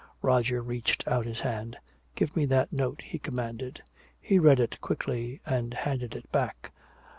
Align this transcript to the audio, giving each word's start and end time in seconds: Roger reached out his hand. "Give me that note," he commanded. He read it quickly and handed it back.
Roger 0.23 0.63
reached 0.63 1.07
out 1.07 1.27
his 1.27 1.41
hand. 1.41 1.77
"Give 2.15 2.35
me 2.35 2.45
that 2.45 2.73
note," 2.73 3.03
he 3.05 3.19
commanded. 3.19 3.83
He 4.19 4.39
read 4.39 4.59
it 4.59 4.81
quickly 4.81 5.41
and 5.45 5.75
handed 5.75 6.15
it 6.15 6.31
back. 6.31 6.71